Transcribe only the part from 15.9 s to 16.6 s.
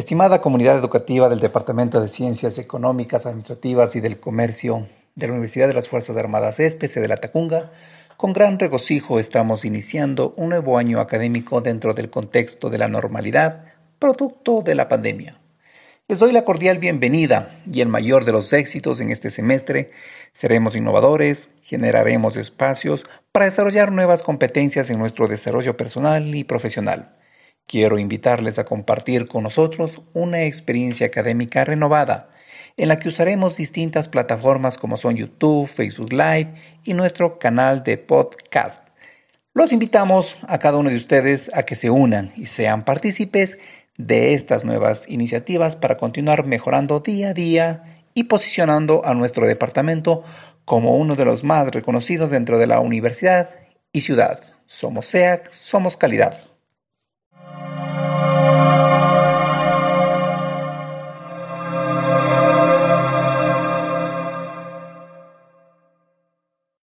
Les doy la